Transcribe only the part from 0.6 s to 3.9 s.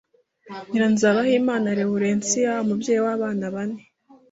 Nyiranzabahimana Laburensiya, umubyeyi w’abana bane